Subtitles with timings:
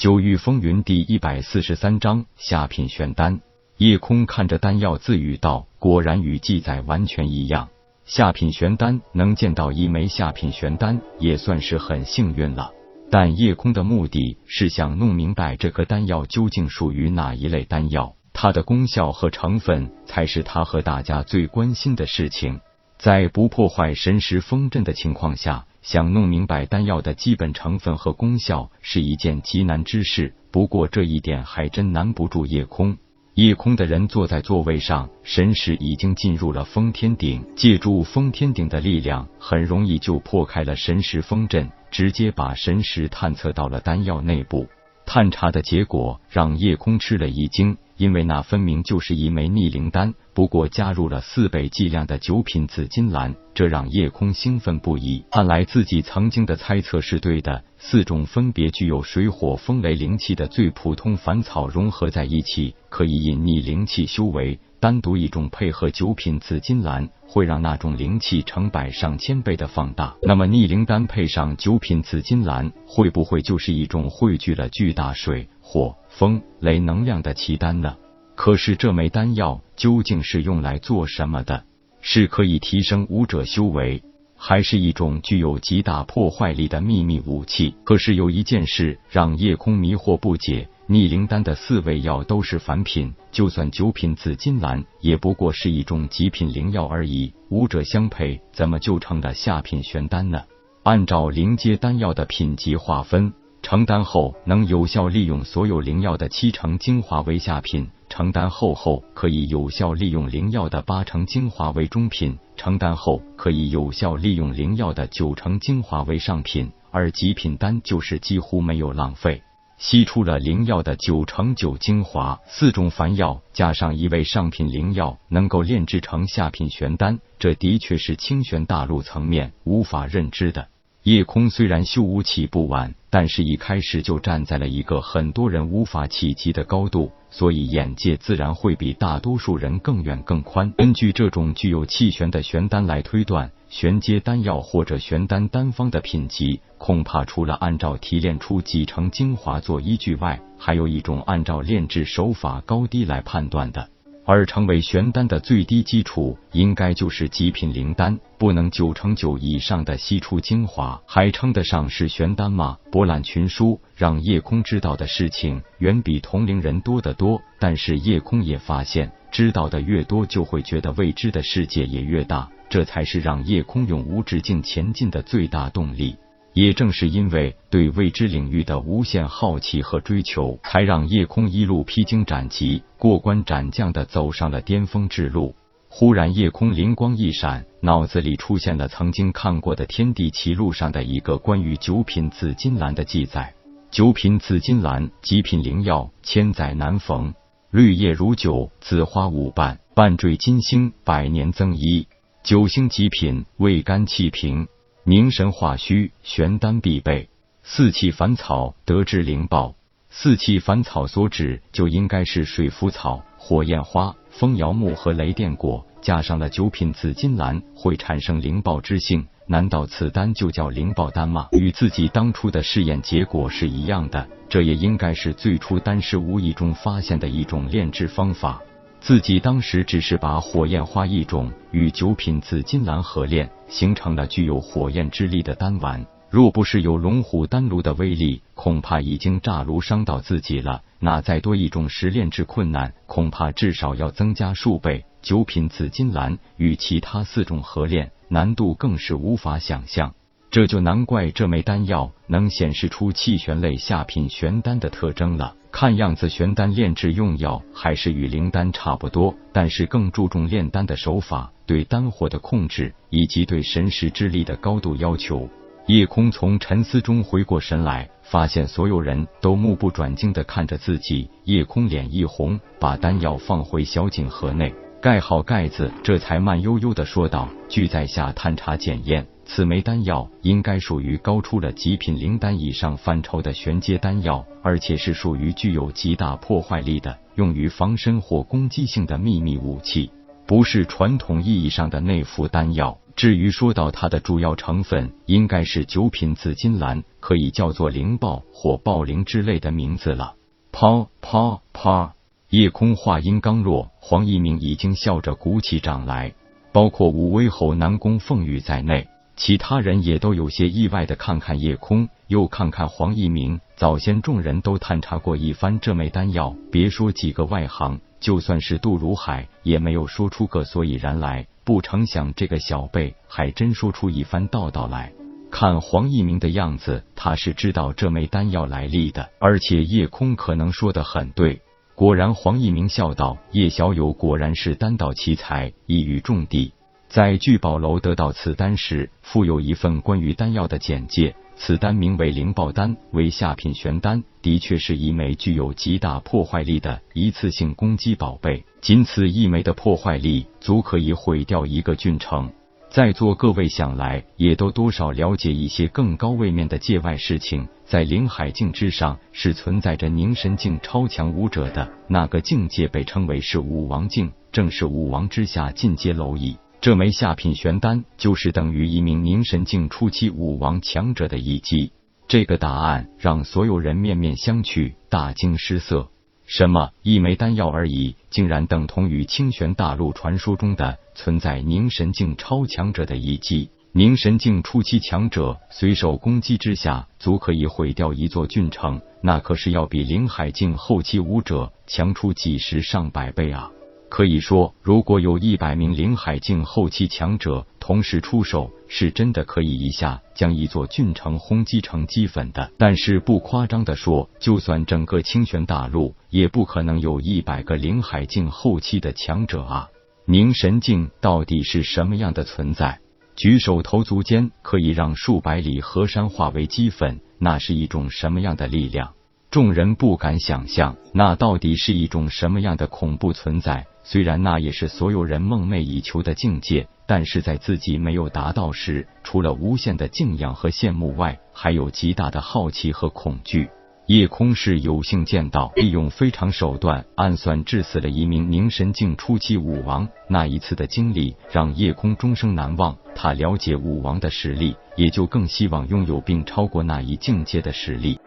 [0.00, 3.42] 九域风云第一百四十三章下品玄丹。
[3.76, 7.68] 夜空看着丹药，自语道：“果然与记载完全一样。
[8.06, 12.72] 下品玄丹能见到一枚下品玄丹，也算是很幸运了。
[13.10, 22.60] 但夜空的目的是想弄明白这颗丹药究竟属于哪一类丹药，它的功效和成分才是他和大家最关心的事情。
[22.98, 30.34] 在不破坏神识封阵的情况下，想弄明白丹药的基本成分和功效是一件极难之事。
[30.50, 32.96] 不过这一点还真难不住夜空。”
[33.34, 37.46] 夜空的人坐在座位上，神识已经进入了封天顶。
[37.56, 44.66] 借助封天顶的力量，很容易就破开了神识封阵，直接把神识探测到了丹药内部。
[45.06, 55.22] 探查的结果让夜空吃了一惊，因为那分明就是一枚逆灵丹，不过加入了四倍剂量的九品紫金兰，这让夜空兴奋不已。
[55.30, 64.58] 看来自己曾经的猜测是对的，四种分别具有水火风雷灵气的最普通凡草融合在一起，可以隐匿灵气修为。
[64.80, 70.16] 单独一种配合九品紫金兰，会让那种灵气成百上千倍的放大。
[70.22, 77.96] 那么逆灵丹配上九品紫金兰，会不会就是一种汇聚了巨大水火风雷能量的奇丹呢？
[78.34, 81.64] 可是这枚丹药究竟是用来做什么的？
[82.00, 84.02] 是可以提升武者修为，
[84.42, 87.74] 还是一种具有极大破坏力的秘密武器？
[87.84, 90.66] 可是有一件事让夜空迷惑不解。
[90.86, 97.34] 逆灵丹的四味药都是凡品，就算九品紫金兰，也不过是一种极品灵药而已。
[97.50, 100.42] 五者相配，怎么就成了下品玄丹呢？
[100.84, 119.42] 按照灵阶丹药的品级划分，成丹后能有效利用所有灵药的七成精华为下品，成丹后后可以有效利用灵药的八成精华为中品，成丹后可以有效利用灵药的九成精华为上品，而极品丹就是几乎没有浪费。
[119.78, 130.68] 吸出了灵药的九成九精华，四种凡药加上一味上品灵药，能够炼制成下品玄丹，这的确是清玄大陆层面无法认知的。
[131.04, 140.70] 夜空虽然修武起步晚，但是一开始就站在了一个很多人无法企及的高度，所以眼界自然会比大多数人更远更宽。
[140.76, 143.50] 根据这种具有气玄的玄丹来推断。
[143.70, 153.88] 玄阶丹药或者玄丹丹方的品级，恐怕除了按照提炼出几成精华做依据外，还有一种按照炼制手法高低来判断的。
[154.24, 162.78] 而成为玄丹的最低基础，应该就是极品灵丹，不能九成九以上的吸出精华，还称得上是玄丹吗？
[162.92, 167.40] 博览群书，让夜空知道的事情远比同龄人多得多。
[167.58, 172.48] 但是夜空也发现，知道的越多，就会觉得未知的世界也越大。
[172.68, 176.16] 这才是让夜空永无止境前进的最大动力。
[176.52, 185.54] 也正是因为对未知领域的无限好奇和追求，才让夜空一路披荆斩棘、过关斩将的走上了巅峰之路。
[185.88, 193.54] 忽然，夜空灵光一闪，脑子里出现了曾经看过的《天地奇录》上的一个关于九品紫金兰的记载：
[193.90, 197.34] 九品紫金兰，极品灵药，千载难逢。
[197.72, 202.06] 绿叶如酒，紫花舞瓣，半坠金星，百年增一。
[202.42, 204.68] 九星极品，味甘气平，
[205.10, 207.28] 凝神化虚，玄丹必备。
[207.64, 209.74] 四气凡草，得之灵宝。
[210.08, 219.26] 四气凡草所指，就应该是水浮草、火焰花、风摇木和雷电果，加上了九品紫金兰，会产生灵爆之性。
[219.48, 221.48] 难道此丹就叫灵爆丹吗？
[221.50, 228.62] 与自己当初的试验结果是一样的，这也应该是最初丹师无意中发现的一种炼制方法。
[229.00, 236.04] 自己当时只是把火焰花一种与九品紫金兰合炼，形成了具有火焰之力的丹丸。
[236.28, 240.82] 若不是有龙虎丹炉的威力，恐怕已经炸炉伤到自己了。
[241.00, 245.06] 那再多一种实炼制困难，恐怕至少要增加数倍。
[245.22, 250.14] 九品紫金兰与其他四种合炼，难度更是无法想象。
[250.50, 255.54] 这就难怪这枚丹药能显示出气玄类下品玄丹的特征了。
[255.70, 265.48] 看样子，玄丹炼制用药还是与灵丹差不多，但是更注重炼丹的手法、对丹火的控制以及对神识之力的高度要求。
[265.86, 271.30] 夜空从沉思中回过神来，发现所有人都目不转睛的看着自己。
[271.44, 290.12] 夜空脸一红，把丹药放回小锦盒内，盖好盖子，这才慢悠悠的说道：“据在下探查检验。”此枚丹药应该属于高出了极品灵丹以上范畴的玄阶丹药，而且是属于具有极大破坏力的，用于防身或攻击性的秘密武器，
[290.46, 292.96] 不是传统意义上的内服丹药。
[293.16, 300.36] 至于说到它的主要成分，应该是九品紫金兰，可以叫做灵豹或爆灵之类的名字了。
[300.70, 302.14] 啪啪啪！
[302.50, 306.34] 夜空话音刚落，黄一鸣已经笑着鼓起掌来，
[306.70, 309.08] 包括武威侯南宫凤羽在内，
[309.40, 313.58] 其他人也都有些意外的看看夜空，又看看黄一鸣。
[313.74, 321.46] 早先众人都探查过一番这枚丹药，别说几个外行，就算是杜如海，也没有说出个所以然来。
[321.64, 325.10] 不成想，这个小辈还真说出一番道道来。
[325.50, 331.62] 看黄一鸣的样子，他是知道这枚丹药来历的，而且叶空可能说的很对。
[331.94, 336.74] 果然，黄一鸣笑道：“叶小友果然是丹道奇才，一语中的。
[337.10, 341.34] 在聚宝楼得到此丹时，附有一份关于丹药的简介。
[341.56, 348.64] 此丹名为灵宝丹，为下品玄丹，的确是一枚具有极大破坏力的一次性攻击宝贝。
[348.80, 352.48] 仅此一枚的破坏力，足可以毁掉一个郡城。
[352.90, 357.66] 在座各位想来，也都多少了解一些更高位面的界外事情。
[357.84, 366.56] 在灵海境之上，是存在着凝神境超强武者的那个境界，被称为是武王境，正是武王之下进阶蝼蚁。
[366.80, 371.92] 这枚下品玄丹就是等于一名凝神境初期武王强者的一击。
[372.26, 376.08] 这个答案让所有人面面相觑，大惊失色。
[376.46, 383.68] 什么一枚丹药而已，竟然等同于清玄大陆传说中的存在凝神境超强者的一击？
[383.92, 393.70] 凝神境初期强者随手攻击之下，足可以毁掉一座郡城，那可是要比灵海境后期武者强出几十上百倍啊！
[394.10, 402.72] 可以说，如果有一百名灵海境后期强者同时出手，是真的可以一下将一座郡城轰击成齑粉的。
[402.76, 409.88] 但是不夸张的说，就算整个清玄大陆，也不可能有一百个灵海境后期的强者啊！
[410.26, 412.98] 凝神境到底是什么样的存在？
[413.36, 419.14] 举手投足间可以让数百里河山化为齑粉，那是一种什么样的力量？
[419.50, 423.84] 众人不敢想象，那到底是一种什么样的恐怖存在？
[424.04, 433.68] 虽然那也是所有人梦寐以求的境界，但是在自己没有达到时，除了无限的敬仰和羡慕外，还有极大的好奇和恐惧。
[434.06, 440.08] 夜空是有幸见到，利用非常手段暗算致死了一名凝神境初期武王。
[440.28, 442.96] 那一次的经历让夜空终生难忘。
[443.16, 448.20] 他了解武王的实力，也就更希望拥有并超过那一境界的实力。